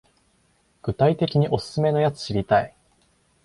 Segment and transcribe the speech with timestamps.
[0.81, 2.75] 具体的にオススメのやつ知りたい